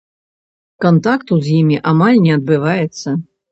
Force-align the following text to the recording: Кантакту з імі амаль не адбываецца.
Кантакту 0.85 1.37
з 1.49 1.53
імі 1.59 1.77
амаль 1.93 2.19
не 2.27 2.35
адбываецца. 2.39 3.09